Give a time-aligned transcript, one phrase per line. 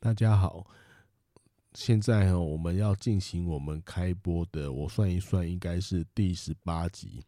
[0.00, 0.64] 大家好，
[1.74, 7.20] 现在我们要进行我们开播的，我算一算，应该是第十八集。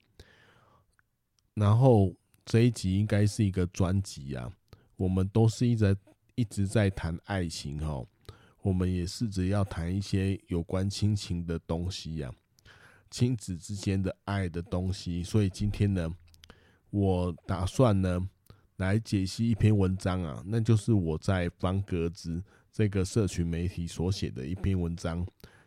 [1.54, 4.48] 然后这一集应该是一个专辑啊，
[4.94, 5.96] 我们都是一直
[6.36, 8.06] 一直在谈爱情哦，
[8.62, 12.32] 我们也试着要谈一些有关亲情的东西呀，
[13.10, 15.24] 亲子之间的爱的东西。
[15.24, 16.08] 所以今天呢，
[16.90, 18.30] 我打算呢
[18.76, 22.40] 来解析一篇文章啊，那就是我在方格子。
[22.72, 25.26] 这个社群媒体所写的一篇文章，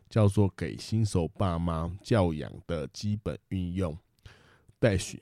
[0.09, 3.93] 叫做《给新手爸妈教养的基本运用》，
[4.79, 5.21] 待续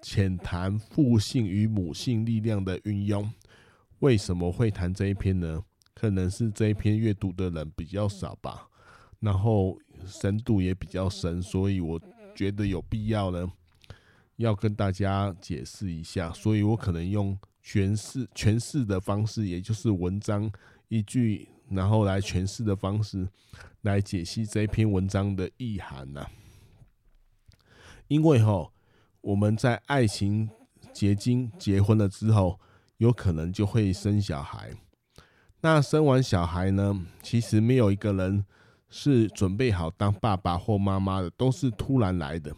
[0.00, 3.30] 浅谈父性与母性力量的运用。
[3.98, 5.62] 为什么会谈这一篇呢？
[5.94, 8.68] 可能是这一篇阅读的人比较少吧，
[9.18, 9.76] 然后
[10.06, 12.00] 深度也比较深，所以我
[12.34, 13.50] 觉得有必要呢，
[14.36, 16.32] 要跟大家解释一下。
[16.32, 20.50] 所以我可能用诠释诠释的方式，也就是文章。
[20.88, 23.28] 一句，然后来诠释的方式
[23.82, 26.30] 来解析这篇文章的意涵呐、啊。
[28.08, 28.72] 因为吼，
[29.20, 30.48] 我们在爱情
[30.92, 32.58] 结晶结婚了之后，
[32.96, 34.72] 有可能就会生小孩。
[35.60, 38.44] 那生完小孩呢，其实没有一个人
[38.88, 42.56] 是准备好当爸爸或妈妈的，都是突然来的。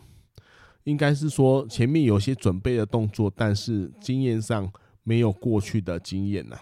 [0.85, 4.73] 应该是说前面有些准备的动作，但是经验上
[5.03, 6.59] 没有过去的经验呐、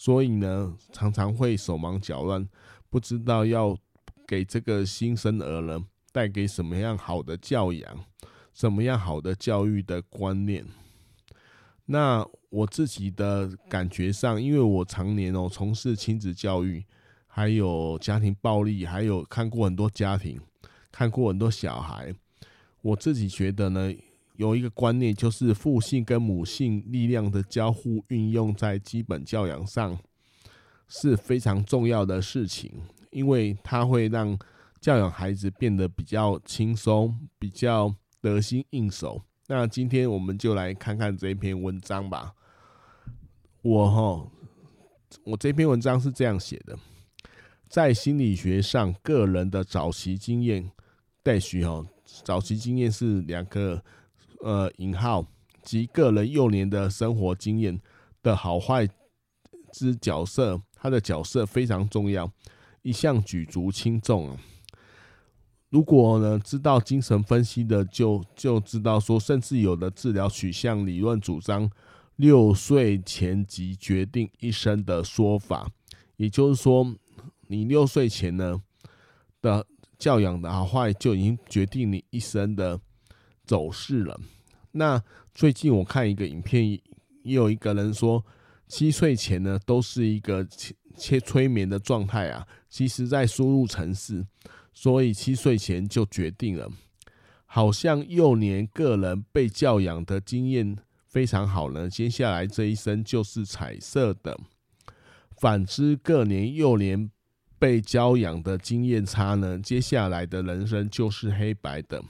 [0.00, 2.48] 所以呢，常常会手忙脚乱，
[2.88, 3.76] 不知道要
[4.26, 5.78] 给这个新生儿呢
[6.10, 8.04] 带给什么样好的教养，
[8.54, 10.64] 什么样好的教育的观念。
[11.84, 16.82] 那我自己的感觉上，因为我常年哦从事亲子教育，
[17.26, 20.40] 还有家庭暴力，还有看过很多家庭，
[20.90, 22.14] 看过很多小孩，
[22.80, 23.94] 我自己觉得呢。
[24.40, 29.98] 有一个观念，就是父性跟母性力量的交互运用，在基本教养上
[30.88, 32.72] 是非常重要的事情，
[33.10, 34.38] 因为它会让
[34.80, 39.20] 教养孩子变得比较轻松，比较得心应手。
[39.46, 42.32] 那今天我们就来看看这篇文章吧。
[43.60, 44.26] 我哈，
[45.24, 46.78] 我这篇文章是这样写的：
[47.68, 50.72] 在心理学上，个人的早期经验，
[51.22, 51.84] 待续哈，
[52.24, 53.84] 早期经验是两个。
[54.42, 55.26] 呃，引号
[55.62, 57.78] 及个人幼年的生活经验
[58.22, 58.88] 的好坏
[59.70, 62.30] 之角色，他的角色非常重要，
[62.80, 64.36] 一向举足轻重啊。
[65.68, 71.70] 如果呢知道精神分析的，就就知道说，甚至有的治疗取向理论主张
[72.16, 75.70] 六岁前即决定一生的说法，
[76.16, 76.96] 也就是说，
[77.48, 78.60] 你六岁前呢
[79.42, 79.66] 的
[79.98, 82.80] 教养的好坏就已经决定你一生的。
[83.50, 84.20] 走势了。
[84.70, 85.02] 那
[85.34, 86.70] 最近我看一个影片，
[87.24, 88.24] 也有一个人说，
[88.68, 90.46] 七岁前呢都是一个
[90.96, 92.46] 切催眠的状态啊。
[92.68, 94.24] 其实，在输入程式，
[94.72, 96.70] 所以七岁前就决定了。
[97.44, 100.76] 好像幼年个人被教养的经验
[101.08, 104.38] 非常好呢，接下来这一生就是彩色的。
[105.36, 107.10] 反之，各年幼年
[107.58, 112.00] 被教养的经验差呢，接下来的人生就是黑白的。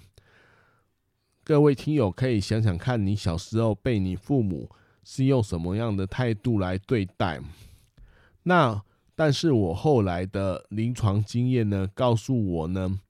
[1.51, 4.71] 各位听友可以想想看，你小时候被你父母
[5.03, 7.41] 是用什么样的态度来对待？
[8.45, 8.81] 那
[9.17, 13.01] 但是我后来的临床经验呢，告诉我呢，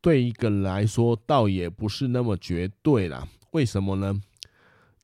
[0.00, 3.28] 对一个人来说，倒也不是那么绝对啦。
[3.50, 4.18] 为什么呢？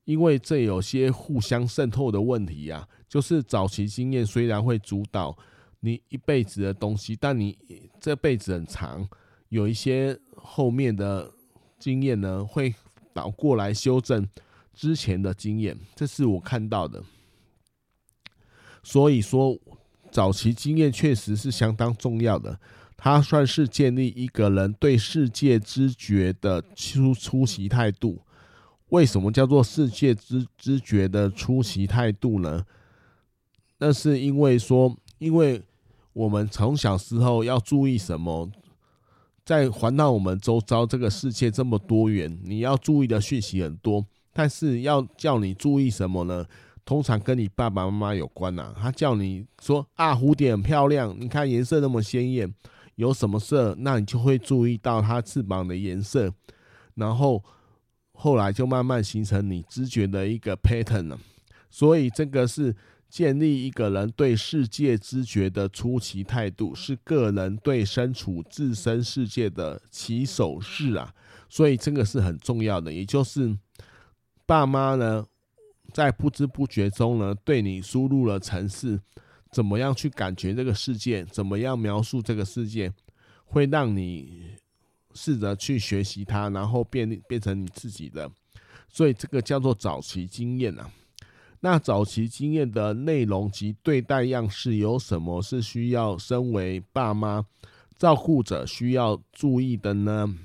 [0.05, 2.87] 因为这有些互相渗透的问题呀。
[3.07, 5.37] 就是早期经验虽然会主导
[5.79, 7.55] 你一辈子的东西，但你
[8.01, 9.07] 这辈子很长，
[9.49, 11.31] 有一些后面的。
[11.79, 12.75] 经验呢，会
[13.13, 14.27] 倒过来修正
[14.73, 17.03] 之前的经验，这是我看到的。
[18.83, 19.57] 所以说，
[20.11, 22.59] 早期经验确实是相当重要的。
[23.01, 28.21] 它算是建立一个人对世界知觉的出出席态度。
[28.89, 32.65] 为什么叫做世界知知觉的出席态度呢？
[33.77, 35.61] 那是因为说，因为
[36.11, 38.49] 我们从小时候要注意什么，
[39.49, 46.45] 在环绕我们周遭这个世界这么多元，你要注意的讯息很多，但是要叫你注意什么呢？
[46.85, 52.53] 通常跟你爸爸妈妈有关呐、啊，他叫你说啊，蝴蝶很漂亮，你看颜色那么鲜艳，
[52.93, 56.31] 有什么色，那你就会注意到它翅膀的颜色，
[56.93, 57.43] 然后
[58.13, 61.17] 后来就慢慢形成你知觉的一个 pattern 了。
[61.71, 62.75] 所以这个是
[63.09, 71.13] 建立一个人对世界知觉的出奇态度，是个人对身处自身世界的起手式啊。
[71.49, 73.57] 所以这个是很重要的，也就是
[74.45, 75.25] 爸妈呢。
[75.91, 78.99] 在不知不觉中呢，对你输入了城市，
[79.51, 82.93] 怎么样去感觉这个世界，怎么样描述这个世界，
[83.43, 84.51] 会让你
[85.15, 88.29] 试着去学习它，然后变变成你自己的。
[88.87, 90.91] 所以这个叫做早期经验啊。
[91.59, 97.45] 那早期经验的内容及对待样式有什么是需要身为爸妈
[97.97, 100.35] 照顾者需要注意的呢？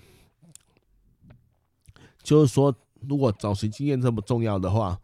[2.22, 5.00] 就是说，如果早期经验这么重要的话。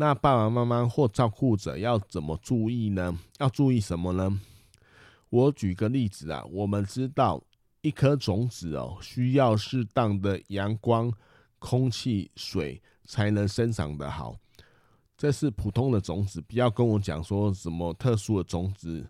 [0.00, 3.18] 那爸爸妈妈或照顾者要怎么注意呢？
[3.40, 4.40] 要注意什么呢？
[5.28, 7.42] 我举个例子啊，我们知道
[7.80, 11.12] 一颗种子哦，需要适当的阳光、
[11.58, 14.36] 空气、水才能生长得好。
[15.18, 19.04] 这是普通的种子，不要跟我讲说什么特殊的种子。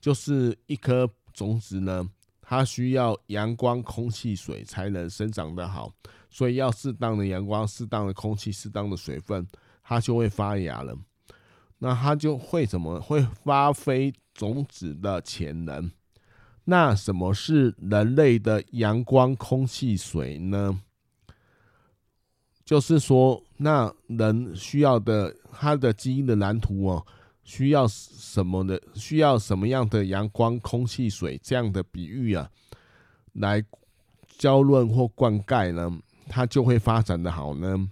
[0.00, 2.08] 就是一颗种子呢，
[2.40, 5.92] 它需要阳光、空气、水才能生长得好，
[6.30, 9.44] 所以要适当的阳光、适当的空气、适当的水分。
[9.82, 10.96] 它就会发芽了，
[11.78, 15.90] 那它就会怎么会发挥种子的潜能？
[16.64, 20.80] 那什么是人类的阳光、空气、水呢？
[22.68, 27.06] 就是说，那人需要的，他的基因的蓝图哦，
[27.42, 28.78] 需要什么的？
[28.92, 32.50] 需要什么样的阳光、空气、水这样的比喻啊，
[33.32, 33.64] 来
[34.36, 35.90] 浇润或灌溉呢？
[36.26, 37.88] 它就会发展的好呢？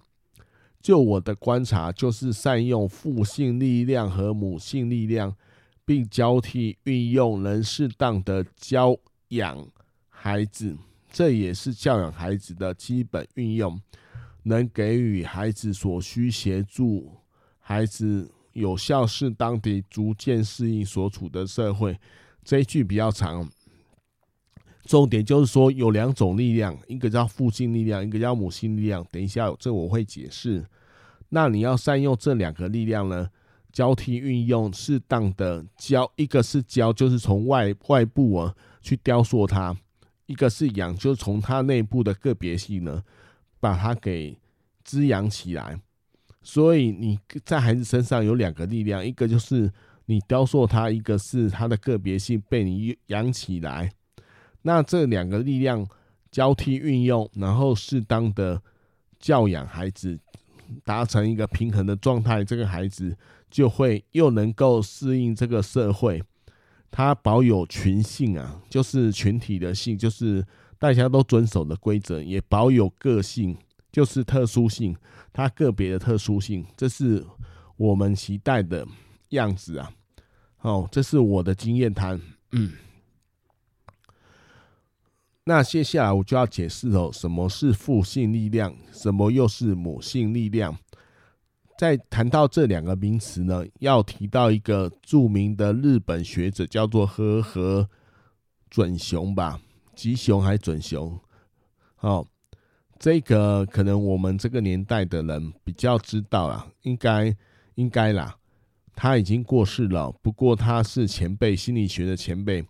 [0.82, 5.34] 就我的观察，就是善用父性力量和母性力量，
[5.86, 8.94] 并交替运用，能适当的教
[9.28, 9.66] 养
[10.10, 10.76] 孩子，
[11.10, 13.80] 这也是教养孩子的基本运用，
[14.48, 17.12] 能给予孩子所需协助，
[17.58, 21.98] 孩子有效适当地逐渐适应所处的社会。
[22.44, 23.48] 这一句比较长，
[24.84, 29.04] 重点就是说有两种力量，一个叫父性力量，一个叫母性力量。
[29.10, 30.64] 等一下，这我会解释。
[31.28, 33.28] 那你要善用这两个力量呢，
[33.72, 39.74] 交替运用，适当的教，一个是教，就是从外外部啊去雕塑它；
[40.26, 43.02] 一个是养，就是从它内部的个别性呢，
[43.60, 44.38] 把它给
[44.84, 45.80] 滋养起来。
[46.42, 49.72] 所以你在孩子身上有两个力量，一个就是
[50.06, 53.92] 你雕塑它，一个是它的个别性被你养起来。
[54.62, 55.86] 那这两个力量
[56.30, 58.62] 交替运用，然后适当的
[59.18, 60.18] 教养孩子。
[60.82, 63.16] 达成一个平衡的状态，这个孩子
[63.48, 66.20] 就会又能够适应这个社会，
[66.90, 70.44] 他保有群性啊，就是群体的性，就是
[70.78, 73.56] 大家都遵守的规则，也保有个性，
[73.90, 74.96] 就是特殊性，
[75.32, 77.24] 他个别的特殊性，这是
[77.76, 78.86] 我们期待的
[79.30, 79.92] 样子啊。
[80.60, 82.20] 哦，这是我的经验谈，
[82.52, 82.72] 嗯。
[85.44, 90.76] 那接下来我就要解释哦，什么是父性力量，什么又是母性力量。
[91.78, 97.88] 在谈到这两个名词呢，要提到一个著名的日本学者，叫做和和
[98.68, 99.60] 准雄吧，
[99.96, 101.18] 吉雄还准雄？
[102.00, 102.24] 哦，
[102.98, 107.34] 这个可能我们这个年代的人比较知道啦，应该
[107.74, 108.36] 应该啦，
[108.94, 112.64] 他已经过世了，不过他是前辈，心理学的前辈。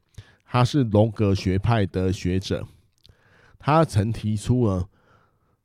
[0.49, 2.65] 他是荣格学派的学者，
[3.59, 4.89] 他曾提出了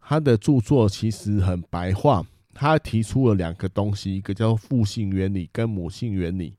[0.01, 6.55] 他的著作其实很白话，他提出了两个东西，一个叫父性原理跟母性原理。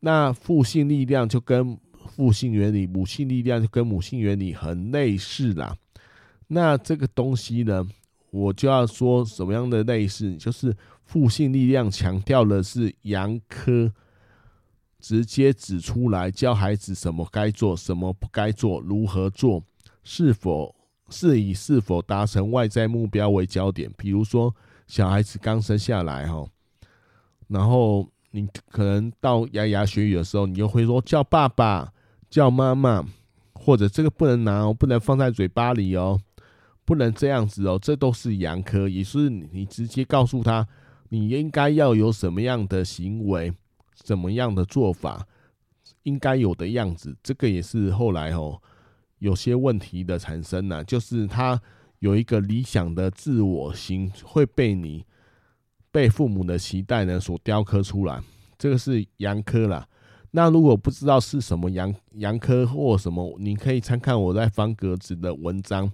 [0.00, 1.78] 那父性力量就跟
[2.18, 5.76] 父性原理，母性力量跟母性原理很类似啦。
[6.48, 7.86] 那这个东西呢，
[8.32, 13.92] 我就要说什么样的类似，就是父性力量强调的是阳科。
[14.98, 19.62] 直接指出来，教孩子什么该做，什么不该做，如何做，
[20.02, 20.74] 是否
[21.10, 23.88] 是以是否达成外在目标为焦点。
[23.96, 24.52] 比如说，
[24.88, 26.44] 小孩子刚生下来哈，
[27.46, 31.92] 然后你可能到牙牙学语的时候，你就会说叫爸爸、
[32.30, 33.04] 叫妈妈，
[33.54, 36.20] 或者这个不能拿哦，不能放在嘴巴里哦，
[36.84, 40.66] 不能这样子哦，这都是阳科，也是你直接告诉他，
[41.08, 43.52] 你应该要有什么样的行为，
[43.94, 45.26] 怎么样的做法，
[46.02, 48.60] 应该有的样子，这个也是后来哦
[49.18, 51.60] 有些问题的产生呢，就是他
[51.98, 55.04] 有一个理想的自我型会被你
[55.90, 58.22] 被父母的期待呢所雕刻出来，
[58.58, 59.88] 这个是阳科啦。
[60.30, 65.90] 那如果不知道是什么阳阳科或什么，你可以参看我在方格子的文章，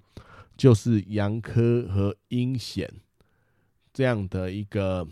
[0.57, 2.93] 就是阳科和阴险
[3.93, 5.07] 这样的一个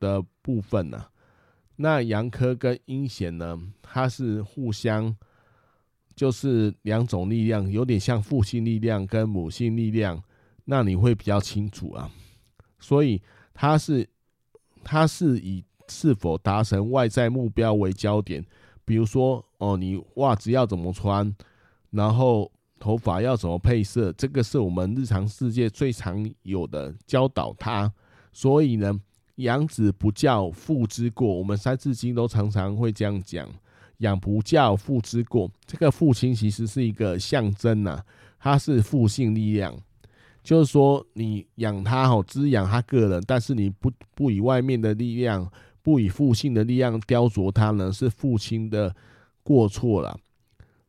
[0.00, 1.10] 的部分呢、啊。
[1.76, 5.16] 那阳科跟阴险呢，它是互相
[6.16, 10.20] 就是两种力量，有点像父性力量跟母性力量，
[10.64, 12.10] 那你会比较清楚啊。
[12.80, 13.22] 所以
[13.54, 14.08] 它是
[14.82, 15.64] 它是以。
[15.88, 18.44] 是否达成外在目标为焦点，
[18.84, 21.34] 比如说哦，你袜子要怎么穿，
[21.90, 27.92] 然后头发要怎么配色，这个是我们日常世界最常有的教导他。
[28.32, 28.98] 所以呢，
[29.36, 31.26] 养子不教，父之过。
[31.26, 33.48] 我们三字经都常常会这样讲：
[33.98, 35.50] 养不教，父之过。
[35.66, 38.04] 这个父亲其实是一个象征呐、啊，
[38.38, 39.76] 它是父性力量，
[40.44, 45.50] 就是说你养他好，滋养他个人，但是你不不以外面的力量。
[45.88, 48.94] 不以父性的力量雕琢他呢，是父亲的
[49.42, 50.14] 过错了。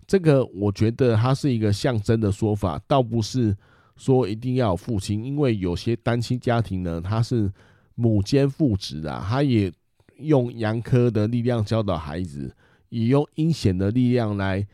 [0.05, 3.55] 这个我觉得它是一个象征的说法，倒不是
[3.95, 7.49] 说一定要父亲，因为有些单亲家庭呢，他是
[7.95, 9.71] 母兼父职啊，他也
[10.17, 12.53] 用阳科的力量教导孩子，
[12.89, 14.67] 也用阴险的力量来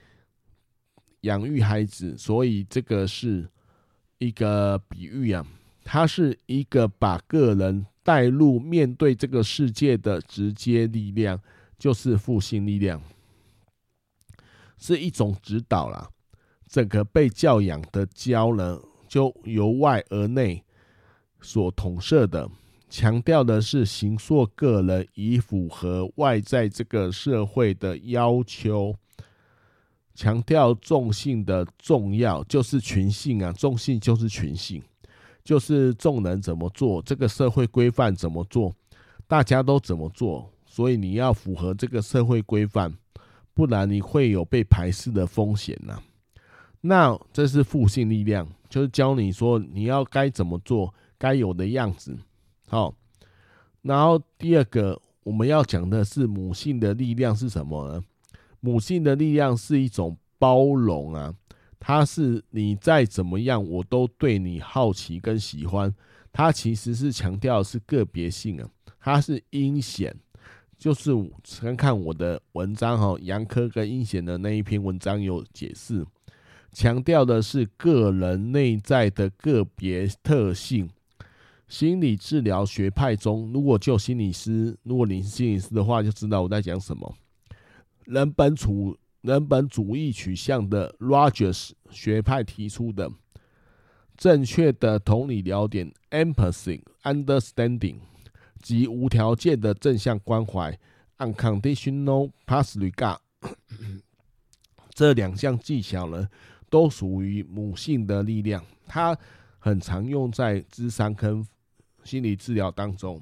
[1.22, 3.48] 养育孩子，所以这个是
[4.18, 5.46] 一个比喻啊，
[5.84, 7.86] 它是一个把个人。
[8.06, 11.42] 带入面对这个世界的直接力量，
[11.80, 13.02] 就是父性力量，
[14.78, 16.08] 是一种指导啦。
[16.68, 20.64] 整个被教养的教呢，就由外而内
[21.42, 22.48] 所统摄的，
[22.92, 28.96] 强调的是形塑个人以符合外在这个社会的要求，
[30.14, 34.84] 强调众性的重要，就是群性啊，众性就是群性。
[35.46, 38.74] 就是众人怎么做，这个社会规范怎么做，
[39.28, 42.92] 大家都怎么做，所以你要符合这个社会规范，
[43.54, 46.02] 不然你会有被排斥的风险呐。
[46.82, 52.18] 那这是父性力量，就是教你说你要该怎么做，该有的样子。
[52.68, 52.96] 好，
[53.84, 58.04] 然后第二个我们要讲的是母性的力量是什么呢？
[58.62, 61.32] 母性的力量是一种包容啊。
[61.88, 65.94] 他是你再怎么样，我都对你好奇跟喜欢。
[66.34, 68.68] 他其实是强调的是个别性啊，
[69.00, 70.12] 他是阴险，
[70.80, 71.12] 就是
[71.62, 76.04] 看看我的文章哈，杨科跟阴险的那一篇文章有解释，
[76.72, 80.90] 强调的是个人内在的个别特性。
[81.68, 87.16] 心理治疗学派中，如果就心理师，如果你是心理师的话，就知道我在讲什么。
[88.06, 88.98] 人本处。
[89.26, 93.12] 人本主义取向的 Rogers 学派提出的
[94.16, 97.98] 正确的同理了解 （empathy, understanding）
[98.62, 100.78] 及无条件的正向关怀
[101.18, 103.18] （unconditional positive regard）
[104.94, 106.30] 这两项技巧呢，
[106.70, 109.18] 都属于母性的力量，它
[109.58, 111.46] 很常用在咨商跟
[112.04, 113.22] 心理治疗当中。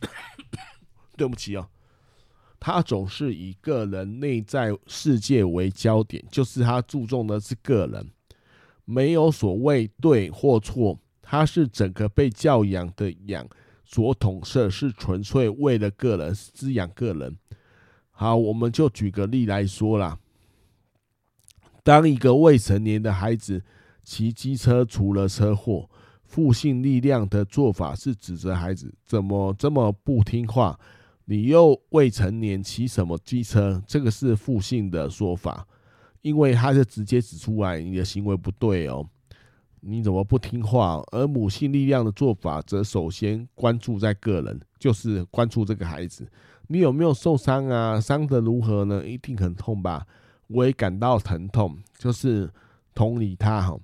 [1.16, 1.66] 对不起哦。
[2.60, 8.06] 他总是以个人内在世界为焦点，就是他注重的是个人，
[8.84, 13.48] 没有所谓对或错，他是整个被教养的养
[13.82, 17.34] 所统摄，是纯粹为了个人滋养个人。
[18.10, 20.18] 好，我们就举个例来说啦，
[21.82, 23.64] 当一个未成年的孩子
[24.04, 25.88] 骑机车出了车祸，
[26.24, 30.78] 父性力量的做法是指责孩子怎么这么不听话。
[31.30, 33.80] 你又未成年，骑什么机车？
[33.86, 35.64] 这个是父性的说法，
[36.22, 39.08] 因为他是直接指出来你的行为不对哦，
[39.78, 41.00] 你怎么不听话？
[41.12, 46.28] 而母性力量的做法则首先关注在个人，就是关注这个孩子，
[46.66, 48.00] 你有没有受伤啊？
[48.00, 49.06] 伤得如何呢？
[49.06, 50.04] 一定很痛吧？
[50.48, 52.50] 我也感到疼痛，就是
[52.92, 53.78] 同理他哈。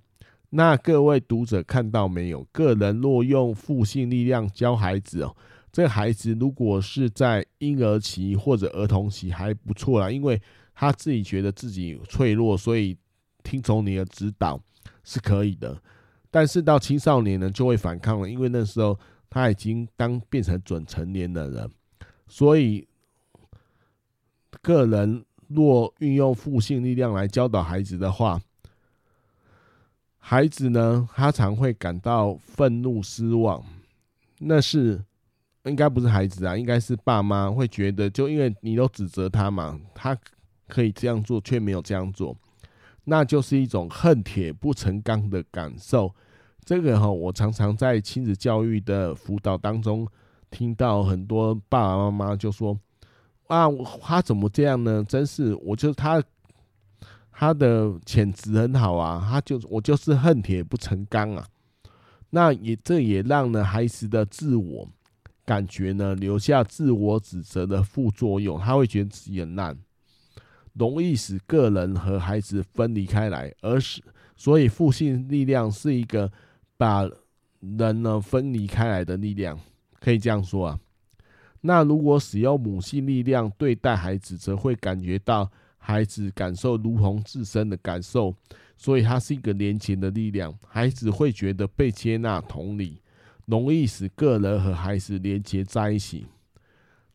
[0.50, 2.42] 那各位读者看到没有？
[2.50, 5.36] 个人若用父性力量教孩子哦。
[5.76, 10.40] 这个孩子如果是在婴儿期或者儿童期还不错啦，因为
[10.74, 12.96] 他自己觉得自己脆弱，所以
[13.42, 14.58] 听从你的指导
[15.04, 15.78] 是可以的。
[16.30, 21.70] 但是到青少年呢，就会反抗了，因为那时候他已经当变成准成年的人，
[22.26, 22.88] 所以
[24.62, 28.40] 个人若运用父性力量来教导孩子的话，
[30.16, 33.62] 孩子呢，他常会感到愤怒、失望。
[34.38, 35.04] 那是
[35.66, 40.16] 应该不是孩子啊，应该是爸妈会觉得，就因为你都指责他嘛，他
[40.66, 42.36] 可以这样做却没有这样做，
[43.04, 46.14] 那就是一种恨铁不成钢的感受。
[46.64, 50.06] 这个哈，我常常在亲子教育的辅导当中
[50.50, 52.78] 听到很多爸爸妈妈就说
[53.48, 53.66] ：“啊，
[54.00, 55.04] 他怎么这样呢？
[55.06, 56.22] 真是，我就他。”
[57.38, 61.46] 他的潜质很好啊，他就我就是恨铁不成钢啊，
[62.30, 64.88] 那也这也让呢孩子的自我
[65.46, 69.78] 感觉呢留下自我指责的副作用，他会觉得自己很烂，
[70.74, 74.02] 容易使个人和孩子分离开来，而是
[74.36, 76.30] 所以父性力量是一个
[76.76, 77.08] 把
[77.60, 79.58] 人呢分离开来的力量，
[80.00, 80.80] 可以这样说啊。
[81.60, 85.50] 那如果使用母性力量对待孩子，则会感觉到。
[85.78, 88.34] 孩子感受如同自身的感受，
[88.76, 90.52] 所以它是一个连结的力量。
[90.66, 93.00] 孩子会觉得被接纳、同理，
[93.46, 96.26] 容易使个人和孩子连接在一起。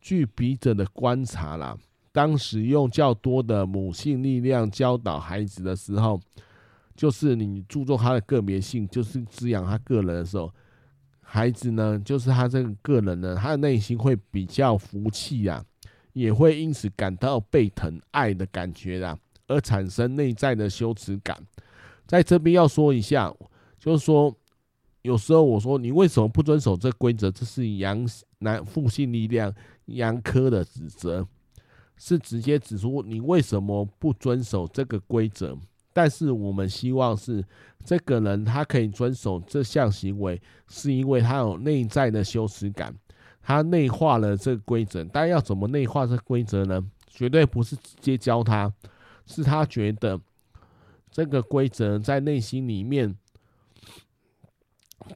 [0.00, 1.78] 据笔者的观察啦，
[2.10, 6.20] 当使用较多的母性力量教导孩子的时候，
[6.96, 10.52] 就是你注重他的个别性，就是滋养他个人的时候，
[11.20, 15.64] 孩子呢，就是他这个个人呢，他的内心会比较服气呀。
[16.14, 21.42] 也会因此感到被疼爱的感觉啦，而产生内在的羞耻感。
[22.06, 23.34] 在这边要说一下，
[23.78, 24.36] 就是说，
[25.02, 29.52] 有时候我说你为什么不遵守这规则，这是阳男父性力量
[29.86, 31.26] 阳科的指责，
[31.96, 35.56] 是直接指出你为什么不遵守这个规则。
[35.92, 37.44] 但是我们希望是
[37.84, 42.94] 这个人他可以遵守这项行为，是因为他有内在的羞耻感。
[43.42, 46.80] 他内化了这个规则，但要怎么内化这规则呢？
[47.08, 48.72] 绝对不是直接教他，
[49.26, 50.18] 是他觉得
[51.10, 53.14] 这个规则在内心里面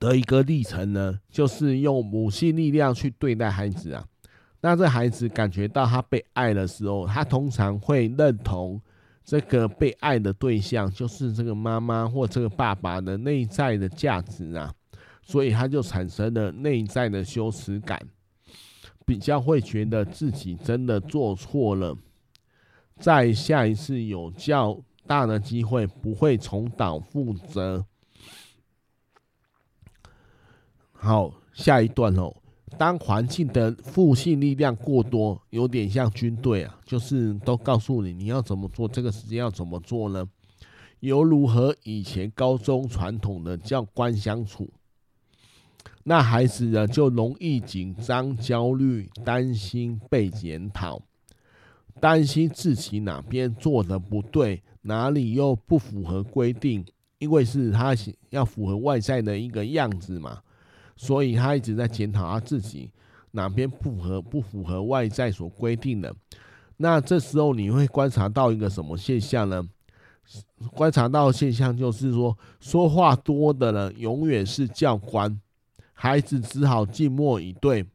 [0.00, 4.04] 的一个历程呢，就是用母性力量去对待孩子啊。
[4.60, 8.80] 那这孩子感觉到他被爱的时候，他通常会认同
[9.24, 14.72] 这个被爱的对象就是这个妈妈或这个爸爸的内在的价值啊，
[15.22, 18.00] 所以他就产生了内在的羞耻感。
[19.04, 21.96] 比较会觉得自己真的做错了，
[22.98, 27.84] 在下一次有较大的机会不会重蹈覆辙。
[31.06, 32.34] 好，下一段哦。
[32.76, 40.28] 当环境的负性力量过多，有点像军队啊，就是都告诉你你要怎么做，这个时间要怎么做呢？
[40.98, 44.68] 犹如和以前高中传统的教官相处。
[46.02, 51.00] 那孩子呢，就容易紧张、焦虑、担心被检讨，
[52.00, 56.84] 担心自己哪边做的不对，哪里又不符合规定，
[57.18, 57.94] 因为是他
[58.30, 60.40] 要符合外在的一个样子嘛，
[60.96, 62.90] 所以他一直在检讨他自己
[63.30, 66.14] 哪边不合、不符合外在所规定的。
[66.78, 69.66] 那这时候你会观察到一个什么现象呢？
[70.72, 75.40] 观察到现象就是说，说话多的人永远是教官。
[75.92, 77.86] 孩子只好静默以对，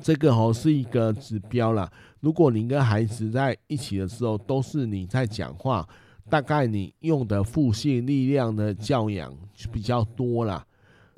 [0.00, 1.90] 这个哦是一个指标啦。
[2.20, 5.86] 如果你跟孩子在一起的时候都是你在讲话，
[6.30, 10.64] 大概你用的父性力量的教养就比较多啦。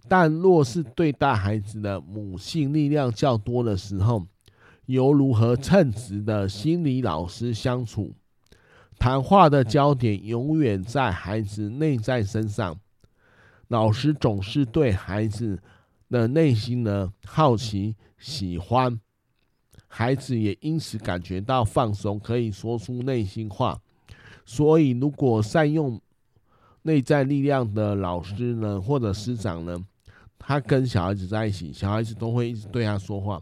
[0.09, 4.27] 但若是对待孩子的母性力量较多的时候，
[4.87, 8.13] 犹如和称职的心理老师相处，
[8.99, 12.79] 谈话的焦点永远在孩子内在身上。
[13.69, 15.59] 老师总是对孩子
[16.11, 19.01] 的内心呢好奇、喜欢，
[19.89, 23.81] 孩子也因此感觉到放松，可以说出内心话。
[24.45, 25.99] 所以，如果善用
[26.83, 29.83] 内在力量的老师呢，或者师长呢，
[30.47, 33.41] 他跟小孩子在一起，小孩子都会一直对他说话，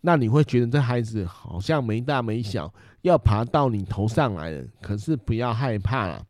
[0.00, 4.66] 那你会觉得这孩子好像没大没小，要爬到你头上来了。
[4.80, 6.20] 可是不要害怕，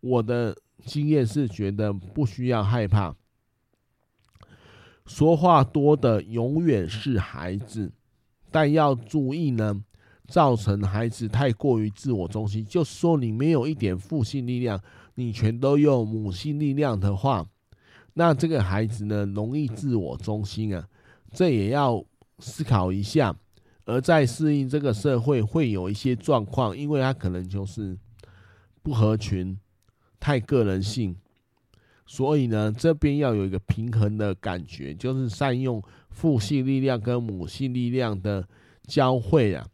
[0.00, 0.56] 我的。
[0.84, 3.16] 经验是觉得不需要害怕，
[5.06, 7.90] 说话多的永远是孩子，
[8.50, 9.82] 但要注意呢，
[10.28, 12.62] 造成孩子太过于自我中心。
[12.66, 14.78] 就是说，你没有一点父性力量，
[15.14, 17.46] 你全都用母性力量的话，
[18.14, 20.88] 那这个孩子呢，容易自我中心啊，
[21.32, 22.02] 这也要
[22.38, 23.36] 思考一下。
[23.84, 27.98] 而在适应这个社会，会有一些状况，因为他可能就是
[28.82, 29.58] 不合群。
[30.20, 31.14] 太个人性，
[32.06, 38.48] 所以呢，这边要有一个平衡的感觉，就是善用父性力量跟母性力量的
[38.86, 39.66] 交汇啊。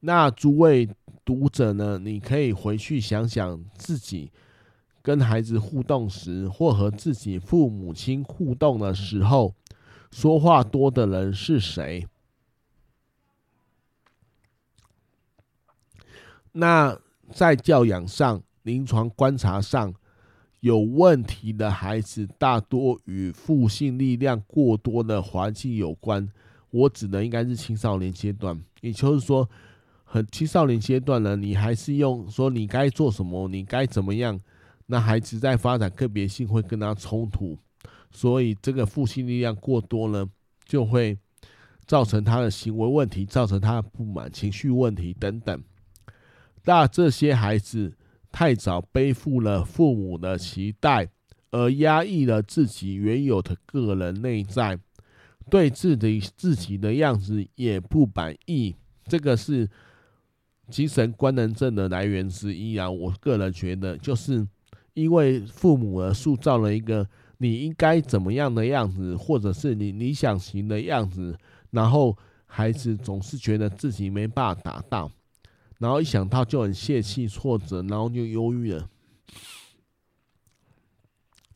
[0.00, 0.88] 那诸位
[1.22, 4.32] 读者呢，你可以回去想想自己
[5.04, 9.54] 跟孩子互动时，或和自己父母亲互动的时候，
[10.10, 12.08] 说话多的人是谁？
[16.52, 16.98] 那
[17.34, 19.92] 在教养上、临床观察上，
[20.60, 26.26] 有问题的孩子大多与父性力量过多的环境有关。
[26.70, 29.46] 我指的应该是青少年阶段，也就是说，
[30.02, 34.40] 很青少年阶段呢，你还是用说你该做什么，你该怎么样，
[34.86, 37.58] 那孩子在发展个别性会跟他冲突，
[38.10, 40.28] 所以这个父性力量过多呢，
[40.64, 41.18] 就会
[41.86, 45.62] 造成他的行为问题，造成他的不满、情绪问题等等。
[46.64, 47.96] 那这些孩子
[48.32, 51.08] 太早背负了父母的期待，
[51.50, 54.78] 而压抑了自己原有的个人内在，
[55.50, 58.74] 对自己自己的样子也不满意。
[59.06, 59.68] 这个是
[60.70, 62.90] 精神官能症的来源之一啊！
[62.90, 64.48] 我个人觉得，就是
[64.94, 67.06] 因为父母而塑造了一个
[67.38, 71.36] 你应该怎么样的样子，或者是你理想型的样子，
[71.70, 75.10] 然后孩子总是觉得自己没办法达到。
[75.78, 78.88] 然后一想到就很泄气、挫折，然后就忧郁了。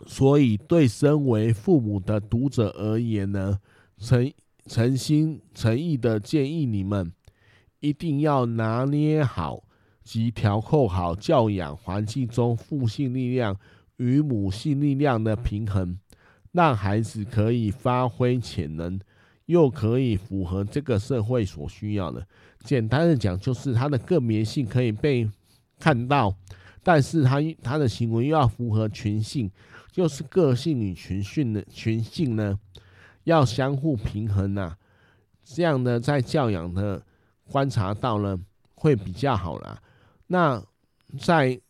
[0.07, 3.59] 所以，对身为父母的读者而言呢，
[3.96, 4.31] 诚
[4.66, 7.12] 诚心诚意的建议你们，
[7.81, 9.64] 一定要拿捏好
[10.09, 13.55] 及调控好教养环境中父性力量
[13.99, 15.99] 与母性力量的平衡，
[16.53, 18.99] 让孩子可以发挥潜能。
[19.44, 22.27] 又可以符合这个社会所需要的。
[22.64, 25.27] 简单的讲，就是他的个别性可以被
[25.79, 26.35] 看到，
[26.83, 29.51] 但是他他的行为又要符合群性，
[29.90, 32.59] 就是个性与群训的群性呢，
[33.25, 34.77] 要相互平衡呐、
[35.42, 37.03] 这样呢，在教养的
[37.51, 38.38] 观察到呢，
[38.75, 39.81] 会比较好啦。
[40.29, 40.64] 那
[41.19, 41.61] 在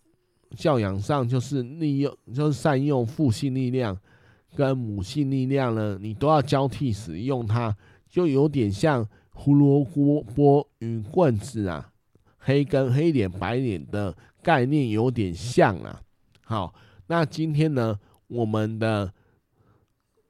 [0.56, 3.98] 教养上，就是利用，就是善用父性力量。
[4.56, 7.76] 跟母性力量呢，你都要交替使用它，
[8.08, 11.92] 就有点像胡萝卜与棍子啊，
[12.38, 16.00] 黑跟黑脸白脸的概念有点像啊。
[16.42, 16.74] 好，
[17.06, 19.12] 那今天呢，我们的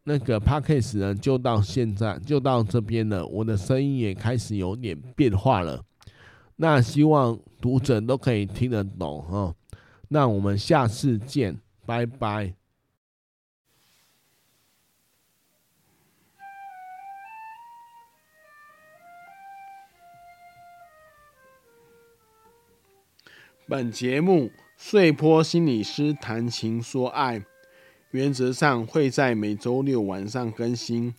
[0.03, 5.83] 那个 podcast 呢，就到现在就到这边了，我的声音也开始有点变化了。
[6.61, 9.55] 那希望读者都可以听得懂哈。
[10.09, 12.55] 那我们下次见，拜拜。
[23.69, 27.45] 本节目碎坡心理师谈情说爱，
[28.11, 31.15] 原则上会在每周六晚上更新，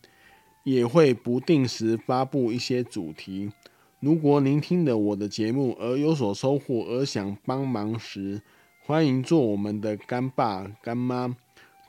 [0.64, 3.52] 也会不定时发布一些主题。
[4.00, 8.40] 如果您听了我的节目而有所收获，而想帮忙时，
[8.86, 11.36] 欢迎做我们的干爸干妈，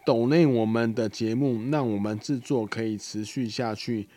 [0.06, 4.10] 抖内我们的节目，让我们制作可以持续下去。